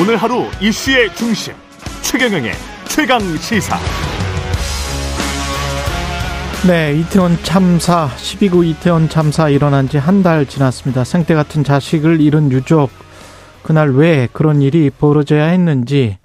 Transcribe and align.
오늘 0.00 0.16
하루 0.16 0.44
이슈의 0.60 1.14
중심 1.14 1.54
최경영의 2.02 2.52
최강 2.88 3.20
시사. 3.36 3.76
네, 6.66 6.94
이태원 6.98 7.36
참사 7.42 8.08
12구 8.16 8.64
이태원 8.66 9.08
참사 9.08 9.48
일어난 9.48 9.88
지 9.88 9.98
한 9.98 10.22
달 10.22 10.46
지났습니다. 10.46 11.04
생태 11.04 11.34
같은 11.34 11.64
자식을 11.64 12.20
잃은 12.20 12.50
유족 12.52 12.90
그날 13.62 13.90
왜 13.94 14.28
그런 14.32 14.62
일이 14.62 14.90
벌어져야 14.90 15.46
했는지 15.46 16.18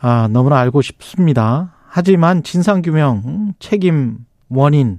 아, 0.00 0.28
너무나 0.30 0.58
알고 0.58 0.82
싶습니다. 0.82 1.74
하지만 1.88 2.42
진상규명, 2.42 3.54
책임, 3.58 4.18
원인 4.48 4.98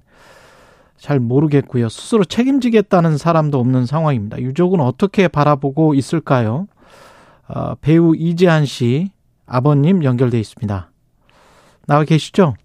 잘 0.97 1.19
모르겠고요. 1.19 1.89
스스로 1.89 2.23
책임지겠다는 2.23 3.17
사람도 3.17 3.59
없는 3.59 3.85
상황입니다. 3.85 4.39
유족은 4.39 4.79
어떻게 4.79 5.27
바라보고 5.27 5.95
있을까요? 5.95 6.67
아, 7.47 7.75
배우 7.81 8.15
이재한 8.15 8.65
씨 8.65 9.11
아버님 9.45 10.03
연결돼 10.03 10.39
있습니다. 10.39 10.89
나와 11.85 12.03
계시죠? 12.03 12.55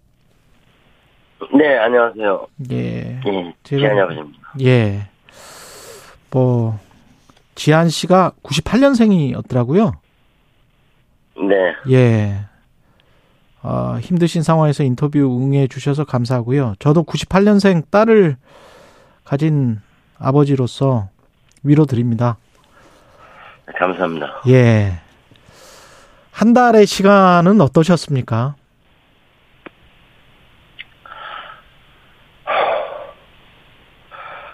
네, 1.56 1.78
안녕하세요. 1.78 2.46
예. 2.70 3.20
예, 3.27 3.54
지한이 3.62 4.01
아버지입니다. 4.01 4.38
예. 4.62 5.09
뭐 6.30 6.78
지한 7.54 7.88
씨가 7.88 8.32
98년생이었더라고요. 8.42 9.92
네, 11.48 11.92
예. 11.92 12.45
아, 13.62 13.98
힘드신 14.01 14.42
상황에서 14.42 14.84
인터뷰 14.84 15.18
응해 15.18 15.66
주셔서 15.66 16.04
감사하고요. 16.04 16.74
저도 16.79 17.02
98년생 17.04 17.90
딸을 17.90 18.37
가진 19.24 19.80
아버지로서 20.18 21.09
위로 21.62 21.84
드립니다. 21.84 22.37
감사합니다. 23.77 24.43
예. 24.49 24.93
한 26.33 26.52
달의 26.52 26.87
시간은 26.87 27.61
어떠셨습니까? 27.61 28.55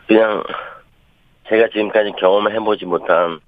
그냥 0.06 0.43
제가 1.48 1.69
지금까지 1.69 2.12
경험을 2.19 2.55
해보지 2.55 2.84
못한 2.84 3.41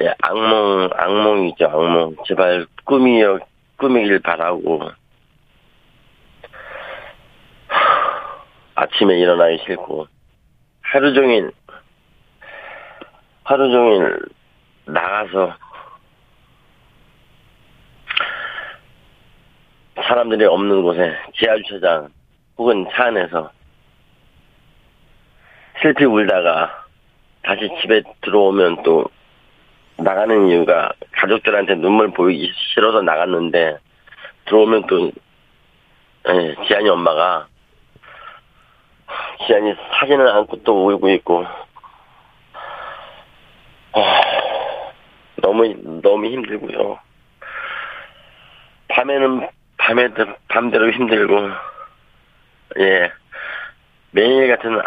예, 0.00 0.14
악몽, 0.22 0.88
악몽이죠, 0.94 1.66
악몽. 1.66 2.16
제발 2.26 2.66
꿈이여, 2.84 3.40
꿈이길 3.76 4.20
바라고. 4.20 4.90
아침에 8.74 9.18
일어나기 9.18 9.58
싫고, 9.66 10.06
하루 10.80 11.12
종일, 11.12 11.52
하루 13.44 13.70
종일 13.70 14.18
나가서 14.84 15.54
사람들이 20.02 20.44
없는 20.44 20.82
곳에 20.82 21.16
지하주차장 21.34 22.08
혹은 22.58 22.86
차 22.92 23.06
안에서 23.06 23.50
슬피 25.80 26.04
울다가 26.04 26.86
다시 27.42 27.68
집에 27.80 28.02
들어오면 28.20 28.82
또 28.84 29.04
나가는 29.96 30.48
이유가 30.48 30.92
가족들한테 31.12 31.76
눈물 31.76 32.12
보이기 32.12 32.52
싫어서 32.74 33.02
나갔는데 33.02 33.78
들어오면 34.46 34.86
또 34.86 35.10
예, 36.28 36.54
지안이 36.66 36.88
엄마가 36.88 37.46
지안이 39.46 39.74
사진을 39.98 40.28
안고 40.28 40.62
또 40.62 40.86
울고 40.86 41.10
있고 41.10 41.44
아, 43.94 44.20
너무 45.68 46.00
너무 46.02 46.26
힘들고요. 46.26 46.98
밤에는 48.88 49.48
밤에 49.78 50.08
밤대로 50.48 50.90
힘들고 50.92 51.34
예 52.78 53.10
매일 54.10 54.48
같은 54.48 54.78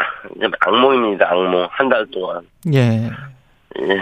악몽입니다 0.60 1.32
악몽 1.32 1.68
한 1.72 1.90
달 1.90 2.06
동안 2.12 2.42
예. 2.74 3.10
예. 3.82 4.00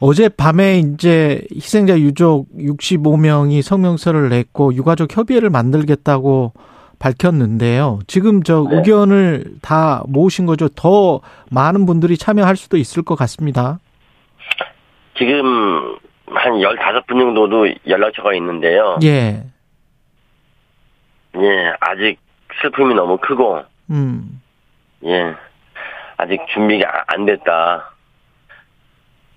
어제 0.00 0.28
밤에 0.28 0.78
이제 0.78 1.42
희생자 1.54 1.98
유족 1.98 2.48
65명이 2.58 3.62
성명서를 3.62 4.28
냈고 4.30 4.74
유가족 4.74 5.16
협의회를 5.16 5.48
만들겠다고 5.50 6.52
밝혔는데요. 6.98 8.00
지금 8.06 8.42
저 8.42 8.66
네. 8.68 8.76
의견을 8.76 9.44
다 9.60 10.02
모으신 10.06 10.46
거죠. 10.46 10.68
더 10.68 11.20
많은 11.50 11.84
분들이 11.86 12.16
참여할 12.16 12.56
수도 12.56 12.76
있을 12.76 13.02
것 13.02 13.16
같습니다. 13.16 13.78
지금 15.16 15.96
한 16.34 16.52
15분 16.54 17.06
정도도 17.18 17.66
연락처가 17.86 18.34
있는데요. 18.34 18.98
예. 19.02 19.44
예, 21.36 21.72
아직 21.80 22.18
슬픔이 22.60 22.94
너무 22.94 23.16
크고, 23.18 23.62
음. 23.90 24.40
예, 25.04 25.34
아직 26.16 26.38
준비가 26.52 27.04
안 27.08 27.24
됐다. 27.26 27.90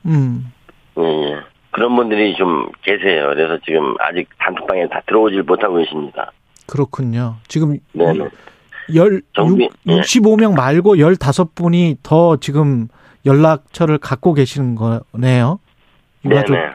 음. 0.05 0.51
예, 0.97 1.03
예. 1.03 1.35
그런 1.71 1.95
분들이 1.95 2.35
좀 2.35 2.69
계세요. 2.83 3.27
그래서 3.27 3.57
지금 3.65 3.95
아직 3.99 4.29
단톡방에 4.39 4.87
다 4.89 5.01
들어오질 5.07 5.43
못하고 5.43 5.75
계십니다. 5.77 6.31
그렇군요. 6.67 7.35
지금. 7.47 7.77
열 8.95 9.21
정비- 9.33 9.69
예. 9.87 9.99
65명 10.01 10.55
말고 10.55 10.95
15분이 10.97 11.97
더 12.03 12.37
지금 12.37 12.87
연락처를 13.25 13.97
갖고 13.97 14.33
계시는 14.33 14.75
거네요. 14.75 15.59
유가족 16.23 16.55
네네. 16.55 16.71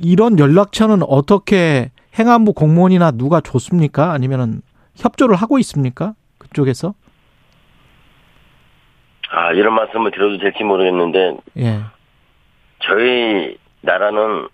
이런 0.00 0.38
연락처는 0.38 1.02
어떻게 1.02 1.90
행안부 2.18 2.52
공무원이나 2.52 3.10
누가 3.12 3.40
줬습니까? 3.40 4.12
아니면은 4.12 4.62
협조를 4.96 5.36
하고 5.36 5.58
있습니까? 5.58 6.14
그쪽에서? 6.38 6.94
아, 9.30 9.52
이런 9.52 9.74
말씀을 9.74 10.10
드려도 10.10 10.38
될지 10.38 10.64
모르겠는데, 10.64 11.36
예. 11.58 11.80
저희 12.80 13.58
나라는 13.82 14.48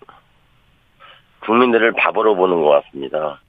국민들을 1.41 1.93
바보로 1.93 2.35
보는 2.35 2.61
것 2.61 2.69
같습니다. 2.83 3.39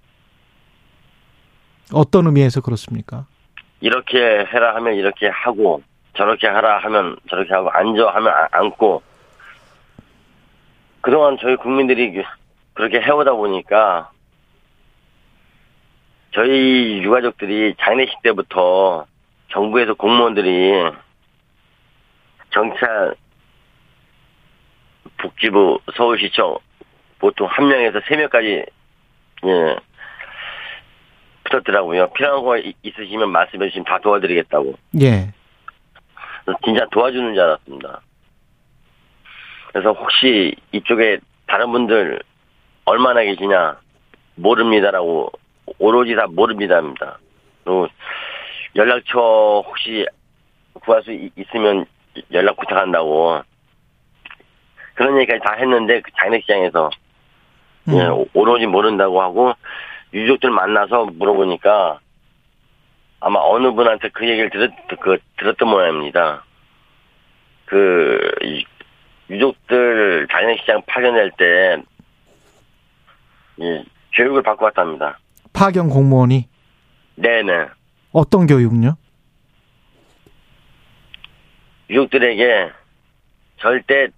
어떤 1.93 2.27
의미에서 2.27 2.61
그렇습니까? 2.61 3.27
이렇게 3.81 4.19
해라 4.19 4.75
하면 4.77 4.95
이렇게 4.95 5.29
하고 5.29 5.83
저렇게 6.17 6.47
하라 6.47 6.79
하면 6.79 7.17
저렇게 7.29 7.53
하고 7.53 7.71
앉아 7.71 8.09
하면 8.09 8.33
아- 8.33 8.49
앉고 8.53 9.03
그동안 11.07 11.39
저희 11.41 11.55
국민들이 11.55 12.11
그- 12.13 12.25
그렇게 12.75 13.01
해오다 13.01 13.35
보니까 13.35 14.11
저희 16.35 17.01
유가족들이 17.01 17.77
장례식 17.79 18.23
때부터 18.23 19.07
정부에서 19.53 19.95
공무원들이 19.95 20.73
경찰 22.51 23.15
복지부 25.19 25.79
서울시청 25.95 26.59
보통 27.21 27.47
한 27.47 27.69
명에서 27.69 28.01
세 28.09 28.17
명까지 28.17 28.65
예 29.45 29.77
붙었더라고요. 31.45 32.11
필요한 32.15 32.43
거 32.43 32.59
이- 32.59 32.75
있으시면 32.83 33.31
말씀해 33.31 33.67
주시면 33.69 33.85
다 33.85 34.01
도와드리겠다고. 34.01 34.75
예. 35.03 35.33
진짜 36.65 36.85
도와주는 36.91 37.33
줄 37.33 37.43
알았습니다. 37.45 38.01
그래서 39.77 39.93
혹시 39.93 40.55
이쪽에 40.73 41.19
다른 41.47 41.71
분들 41.71 42.19
얼마나 42.87 43.23
계시냐 43.23 43.77
모릅니다라고 44.37 45.31
오로지 45.79 46.15
다 46.15 46.25
모릅니다입니다. 46.31 47.19
연락처 48.75 49.63
혹시 49.67 50.07
구할 50.81 51.03
수 51.03 51.13
있- 51.13 51.31
있으면 51.37 51.85
연락 52.33 52.57
부탁한다고 52.57 53.43
그런 54.95 55.19
얘기까지 55.21 55.41
다 55.45 55.53
했는데 55.59 56.01
그 56.01 56.11
장례식장에서 56.23 56.91
음. 57.89 57.99
예, 57.99 58.07
오- 58.07 58.29
오로지 58.33 58.65
모른다고 58.65 59.21
하고 59.21 59.53
유족들 60.15 60.49
만나서 60.53 61.05
물어보니까 61.13 61.99
아마 63.21 63.41
어느 63.43 63.71
분한테 63.73 64.09
그 64.09 64.27
얘기를 64.27 64.49
들었, 64.49 64.71
그, 65.01 65.19
들었던 65.37 65.69
모양입니다. 65.69 66.45
그, 67.67 68.31
이- 68.43 68.65
유족들 69.31 70.29
장례식장 70.31 70.83
파견할 70.87 71.31
때, 71.37 71.83
예, 73.61 73.85
교육을 74.13 74.43
받고 74.43 74.65
왔답니다. 74.67 75.19
파견 75.53 75.89
공무원이 75.89 76.49
네네. 77.17 77.67
어떤 78.13 78.47
교육요? 78.47 78.97
유족들에게 81.89 82.71
절대 83.59 84.09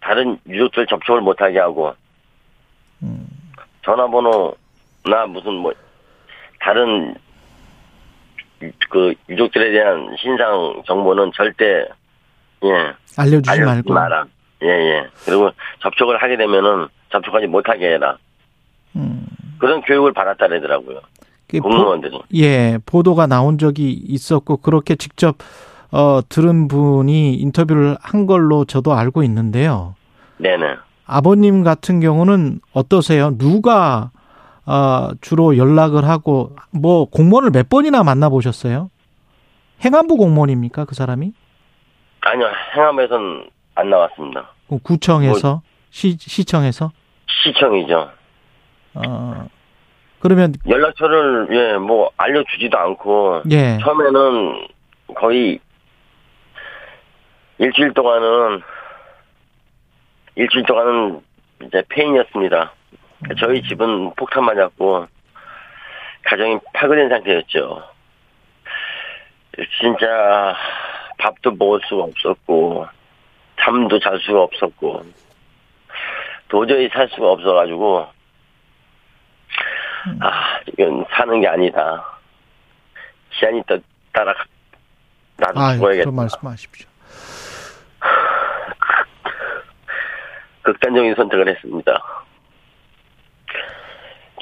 다른 0.00 0.38
유족들 0.48 0.86
접촉을 0.86 1.20
못하게 1.20 1.58
하고, 1.58 1.94
음. 3.02 3.26
전화번호나 3.84 5.26
무슨 5.28 5.54
뭐, 5.54 5.72
다른 6.60 7.14
그 8.90 9.14
유족들에 9.28 9.72
대한 9.72 10.14
신상 10.18 10.82
정보는 10.86 11.32
절대 11.34 11.86
예 12.64 12.70
알려주지 13.16 13.50
알려주지 13.50 13.64
말고. 13.64 13.92
마라. 13.92 14.26
예, 14.62 14.68
예. 14.68 15.06
그리고 15.24 15.50
접촉을 15.80 16.22
하게 16.22 16.36
되면은 16.36 16.88
접촉하지 17.10 17.46
못하게 17.46 17.94
해라. 17.94 18.16
음. 18.96 19.26
그런 19.58 19.82
교육을 19.82 20.12
받았다 20.12 20.48
그러더라고요. 20.48 21.00
그 21.48 21.58
공무원들이. 21.58 22.18
보, 22.18 22.24
예, 22.34 22.78
보도가 22.86 23.26
나온 23.26 23.58
적이 23.58 23.92
있었고 23.92 24.58
그렇게 24.58 24.96
직접 24.96 25.36
어 25.92 26.20
들은 26.28 26.66
분이 26.68 27.34
인터뷰를 27.34 27.96
한 28.00 28.26
걸로 28.26 28.64
저도 28.64 28.94
알고 28.94 29.22
있는데요. 29.22 29.94
네네. 30.38 30.76
아버님 31.06 31.62
같은 31.62 32.00
경우는 32.00 32.60
어떠세요? 32.72 33.36
누가 33.38 34.10
어 34.66 35.10
주로 35.20 35.56
연락을 35.56 36.08
하고 36.08 36.56
뭐 36.70 37.04
공무원을 37.04 37.50
몇 37.50 37.68
번이나 37.68 38.02
만나 38.02 38.28
보셨어요? 38.28 38.90
행안부 39.84 40.16
공무원입니까 40.16 40.86
그 40.86 40.94
사람이? 40.94 41.32
아니요, 42.22 42.46
행암에선 42.74 43.50
안 43.74 43.90
나왔습니다. 43.90 44.48
그 44.68 44.78
구청에서 44.78 45.62
시 45.90 46.16
시청에서 46.18 46.92
시청이죠. 47.28 48.10
어 48.94 49.46
그러면 50.20 50.54
연락처를 50.68 51.48
예 51.50 51.78
뭐 51.78 52.10
알려주지도 52.16 52.78
않고 52.78 53.42
예 53.50 53.78
처음에는 53.82 54.68
거의 55.16 55.58
일주일 57.58 57.92
동안은 57.94 58.62
일주일 60.36 60.64
동안은 60.64 61.20
이제 61.64 61.82
폐인이었습니다. 61.88 62.72
저희 63.40 63.62
집은 63.62 64.14
폭탄 64.16 64.44
맞았고 64.44 65.06
가정이 66.24 66.58
파괴된 66.72 67.08
상태였죠. 67.10 67.82
진짜 69.80 70.56
밥도 71.18 71.52
먹을 71.52 71.80
수가 71.86 72.04
없었고 72.04 72.86
잠도 73.64 73.98
잘 73.98 74.18
수가 74.20 74.42
없었고 74.42 75.04
도저히 76.48 76.88
살 76.90 77.08
수가 77.08 77.32
없어가지고 77.32 78.06
아 80.20 80.60
이건 80.68 81.04
사는 81.10 81.40
게 81.40 81.48
아니다. 81.48 82.04
시간이 83.30 83.62
또 83.66 83.78
따라 84.12 84.34
나도 85.36 85.60
아 85.60 85.72
죽어야겠다. 85.74 86.04
그런 86.04 86.14
말씀하십시오. 86.14 86.88
극단적인 90.62 91.14
선택을 91.14 91.48
했습니다. 91.48 92.02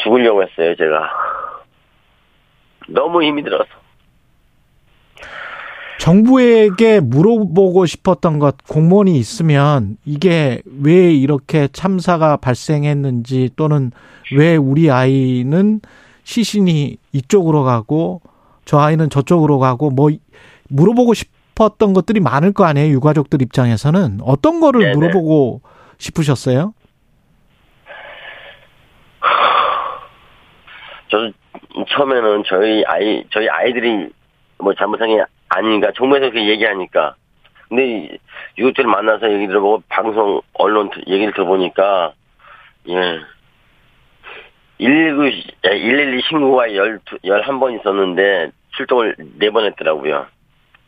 죽으려고 0.02 0.42
했어요, 0.42 0.74
제가. 0.76 1.64
너무 2.88 3.22
힘이 3.22 3.42
들어서. 3.42 3.81
정부에게 6.02 6.98
물어보고 6.98 7.86
싶었던 7.86 8.40
것 8.40 8.56
공무원이 8.66 9.16
있으면 9.16 9.98
이게 10.04 10.60
왜 10.82 11.12
이렇게 11.12 11.68
참사가 11.68 12.36
발생했는지 12.36 13.50
또는 13.54 13.92
왜 14.36 14.56
우리 14.56 14.90
아이는 14.90 15.80
시신이 16.24 16.96
이쪽으로 17.12 17.62
가고 17.62 18.20
저 18.64 18.80
아이는 18.80 19.10
저쪽으로 19.10 19.60
가고 19.60 19.90
뭐 19.90 20.10
물어보고 20.70 21.14
싶었던 21.14 21.92
것들이 21.92 22.18
많을 22.18 22.52
거 22.52 22.64
아니에요 22.64 22.92
유가족들 22.94 23.40
입장에서는 23.40 24.22
어떤 24.24 24.58
거를 24.58 24.80
네네. 24.80 24.94
물어보고 24.94 25.60
싶으셨어요? 25.98 26.74
저도 31.12 31.30
처음에는 31.90 32.42
저희 32.48 32.82
아이, 32.86 33.24
저희 33.32 33.48
아이들이 33.48 34.08
뭐 34.58 34.74
잘못한 34.74 35.06
게 35.06 35.22
아닌가, 35.56 35.90
정부에서 35.96 36.30
그렇게 36.30 36.48
얘기하니까. 36.48 37.14
근데 37.68 38.18
이웃들을 38.58 38.88
만나서 38.88 39.32
얘기 39.32 39.46
들어보고 39.46 39.82
방송, 39.88 40.40
언론 40.54 40.90
얘기를 41.06 41.32
들어보니까, 41.32 42.12
예. 42.88 43.20
119, 44.78 45.30
112 45.62 46.22
신고가 46.28 46.72
12, 46.74 46.98
11번 47.24 47.78
있었는데 47.78 48.50
출동을 48.76 49.14
4번 49.38 49.64
했더라고요. 49.66 50.26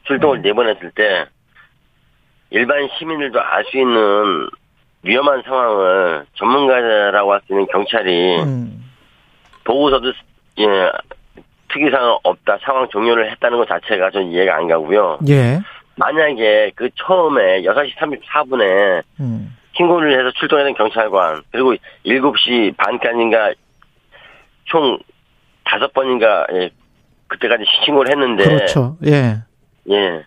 출동을 0.04 0.42
4번 0.42 0.68
했을 0.68 0.90
때 0.90 1.26
일반 2.50 2.88
시민들도 2.98 3.40
알 3.40 3.64
수 3.64 3.78
있는 3.78 4.48
위험한 5.02 5.42
상황을 5.42 6.26
전문가라고 6.34 7.32
할 7.32 7.40
수 7.46 7.52
있는 7.52 7.66
경찰이 7.66 8.36
음. 8.42 8.90
보고서도 9.64 10.12
예 10.60 10.90
특이사항 11.74 12.18
없다 12.22 12.58
상황 12.62 12.88
종료를 12.88 13.30
했다는 13.32 13.58
것 13.58 13.68
자체가 13.68 14.10
전 14.10 14.30
이해가 14.30 14.56
안 14.56 14.68
가고요. 14.68 15.18
예. 15.28 15.60
만약에 15.96 16.72
그 16.74 16.88
처음에 16.94 17.62
6시 17.62 17.94
34분에 17.96 19.02
음. 19.20 19.56
신고를 19.76 20.18
해서 20.18 20.30
출동했던 20.38 20.74
경찰관 20.74 21.42
그리고 21.50 21.74
7시 22.06 22.76
반까지인가 22.76 23.52
총 24.64 24.98
다섯 25.64 25.92
번인가 25.92 26.46
예, 26.52 26.70
그때까지 27.26 27.64
신고를 27.84 28.12
했는데 28.12 28.44
그렇죠. 28.44 28.96
예. 29.06 29.36
예. 29.90 30.24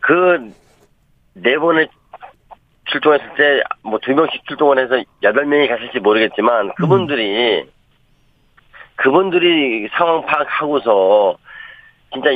그, 0.00 0.52
네 1.34 1.56
번에 1.56 1.86
출동했을 2.86 3.26
때, 3.36 3.62
뭐, 3.82 3.98
두 4.02 4.12
명씩 4.12 4.46
출동을 4.48 4.78
해서 4.78 5.02
여덟 5.22 5.46
명이 5.46 5.68
갔을지 5.68 6.00
모르겠지만, 6.00 6.72
그분들이, 6.74 7.64
그분들이 9.02 9.88
상황 9.94 10.24
파악하고서, 10.24 11.36
진짜 12.12 12.30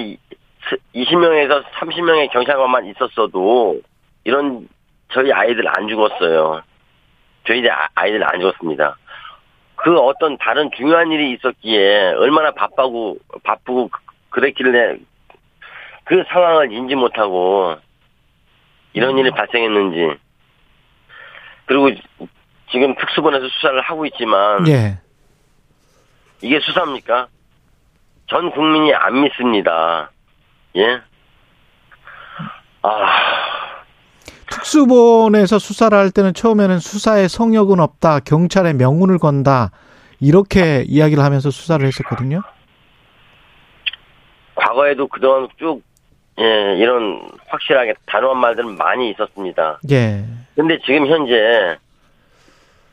20명에서 0.95 1.63
30명의 1.79 2.29
경찰관만 2.33 2.87
있었어도, 2.87 3.81
이런, 4.25 4.69
저희 5.13 5.33
아이들 5.33 5.65
안 5.69 5.87
죽었어요. 5.87 6.63
저희 7.47 7.69
아- 7.71 7.89
아이들 7.95 8.25
안 8.25 8.41
죽었습니다. 8.41 8.97
그 9.77 9.97
어떤 9.99 10.37
다른 10.39 10.69
중요한 10.77 11.13
일이 11.13 11.33
있었기에, 11.35 12.15
얼마나 12.15 12.51
바쁘고, 12.51 13.19
바쁘고, 13.45 13.91
그랬길래, 14.31 14.97
그 16.03 16.25
상황을 16.29 16.73
인지 16.73 16.97
못하고 16.97 17.77
이런 18.93 19.19
일이 19.19 19.31
발생했는지 19.31 20.19
그리고 21.67 21.91
지금 22.71 22.95
특수본에서 22.95 23.49
수사를 23.49 23.81
하고 23.81 24.07
있지만 24.07 24.67
예. 24.69 24.99
이게 26.43 26.61
수사입니까? 26.61 27.29
전 28.29 28.51
국민이 28.51 28.93
안 28.95 29.23
믿습니다. 29.23 30.11
예? 30.77 31.01
아, 32.83 33.27
특수본에서 34.51 35.59
수사를 35.59 35.97
할 35.97 36.11
때는 36.11 36.35
처음에는 36.35 36.79
수사에 36.79 37.29
성역은 37.29 37.81
없다, 37.81 38.21
경찰에 38.21 38.73
명운을 38.75 39.19
건다, 39.19 39.71
이렇게 40.21 40.85
이야기를 40.87 41.23
하면서 41.23 41.51
수사를 41.51 41.87
했었거든요. 41.87 42.43
과거에도 44.55 45.07
그동안 45.07 45.49
쭉 45.59 45.83
예, 46.39 46.77
이런 46.77 47.29
확실하게 47.47 47.95
단호한 48.07 48.39
말들은 48.39 48.77
많이 48.77 49.11
있었습니다. 49.11 49.81
예. 49.91 50.25
근데 50.55 50.79
지금 50.85 51.07
현재 51.07 51.79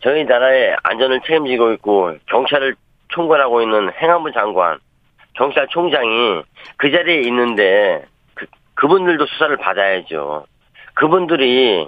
저희 0.02 0.24
나라의 0.24 0.76
안전을 0.84 1.22
책임지고 1.22 1.74
있고 1.74 2.16
경찰을 2.28 2.76
총괄하고 3.14 3.62
있는 3.62 3.92
행안부 3.94 4.32
장관, 4.34 4.80
경찰총장이 5.34 6.44
그 6.78 6.92
자리에 6.92 7.22
있는데 7.22 8.06
그, 8.34 8.46
그분들도 8.76 9.26
수사를 9.28 9.56
받아야죠. 9.58 10.46
그분들이 10.96 11.88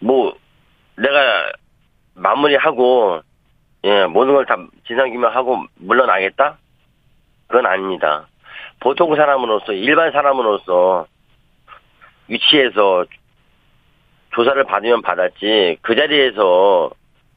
뭐 0.00 0.34
내가 0.96 1.52
마무리하고 2.14 3.20
예 3.84 4.04
모든 4.06 4.34
걸 4.34 4.44
다 4.44 4.56
진상규명하고 4.86 5.64
물러나겠다? 5.76 6.58
그건 7.46 7.66
아닙니다. 7.66 8.26
보통 8.80 9.14
사람으로서 9.14 9.72
일반 9.72 10.12
사람으로서 10.12 11.06
위치에서 12.28 13.04
조사를 14.34 14.62
받으면 14.64 15.02
받았지 15.02 15.78
그 15.82 15.96
자리에서 15.96 16.90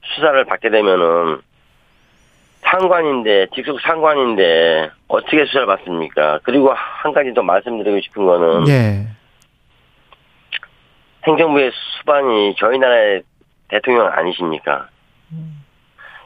수사를 0.03 0.43
받게 0.45 0.69
되면은 0.69 1.41
상관인데 2.77 3.47
직속 3.53 3.79
상관인데 3.81 4.89
어떻게 5.07 5.45
수사를 5.45 5.67
받습니까? 5.67 6.39
그리고 6.43 6.71
한 6.73 7.13
가지 7.13 7.31
더 7.33 7.43
말씀드리고 7.43 8.01
싶은 8.01 8.25
거는 8.25 8.67
예. 8.67 9.07
행정부의 11.27 11.71
수반이 11.99 12.55
저희 12.57 12.79
나라의 12.79 13.21
대통령 13.67 14.07
아니십니까? 14.07 14.87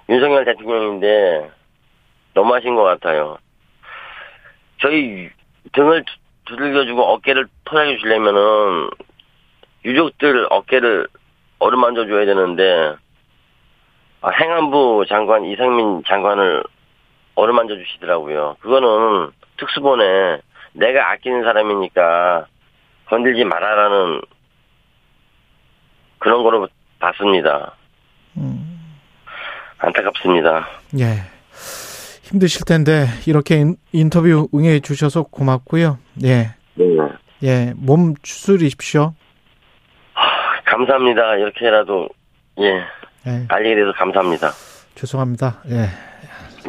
윤석열 0.09 0.45
대통령인데 0.45 1.51
너무하신 2.33 2.75
것 2.75 2.83
같아요. 2.83 3.37
저희 4.79 5.29
등을 5.73 6.03
두- 6.05 6.55
두들겨주고 6.55 7.01
어깨를 7.03 7.47
토닥여 7.65 7.97
주려면은 7.97 8.89
유족들 9.83 10.47
어깨를 10.49 11.07
어루만져 11.59 12.07
줘야 12.07 12.25
되는데 12.25 12.63
아, 12.63 12.97
행안부 14.25 15.05
장관 15.07 15.45
이상민 15.45 16.03
장관을 16.07 16.63
어루만져 17.36 17.75
주시더라고요. 17.75 18.57
그거는 18.59 19.31
특수본에 19.57 20.39
내가 20.74 21.12
아끼는 21.12 21.43
사람이니까 21.43 22.45
건들지 23.07 23.43
말아라는 23.43 24.21
그런 26.19 26.43
거로 26.43 26.67
봤습니다. 27.00 27.74
음, 28.38 28.95
안타깝습니다. 29.77 30.67
예. 31.00 31.05
힘드실 32.24 32.65
텐데 32.65 33.05
이렇게 33.25 33.57
인- 33.57 33.77
인터뷰 33.93 34.50
응해 34.53 34.79
주셔서 34.81 35.24
고맙고요. 35.24 35.97
예. 36.25 36.53
네. 36.74 36.86
예. 37.43 37.74
몸 37.77 38.15
추스리십시오. 38.21 39.13
감사합니다. 40.65 41.36
이렇게라도 41.36 42.09
예 42.59 42.83
예. 43.27 43.46
알리게 43.48 43.75
돼서 43.75 43.91
감사합니다. 43.93 44.51
죄송합니다. 44.96 45.62
예. 45.69 45.89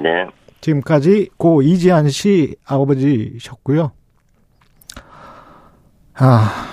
네. 0.01 0.27
지금까지 0.61 1.31
고 1.37 1.63
이지한 1.63 2.09
씨 2.09 2.57
아버지셨고요. 2.67 3.93
아. 6.15 6.65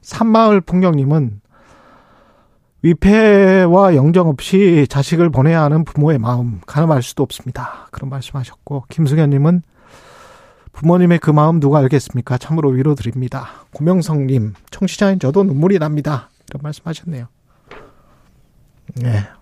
산마을 0.00 0.60
풍경님은 0.62 1.40
위패와 2.82 3.94
영정 3.94 4.28
없이 4.28 4.86
자식을 4.88 5.30
보내야 5.30 5.62
하는 5.62 5.84
부모의 5.84 6.18
마음 6.18 6.60
가늠할 6.66 7.02
수도 7.02 7.22
없습니다. 7.22 7.86
그런 7.90 8.08
말씀하셨고 8.08 8.86
김승현님은 8.88 9.62
부모님의 10.72 11.18
그 11.18 11.30
마음 11.30 11.60
누가 11.60 11.78
알겠습니까? 11.80 12.38
참으로 12.38 12.70
위로드립니다. 12.70 13.66
고명성님 13.74 14.54
청취자인 14.70 15.18
저도 15.18 15.44
눈물이 15.44 15.78
납니다. 15.78 16.30
이런 16.50 16.60
말씀하셨네요. 16.62 17.28
네. 18.96 19.39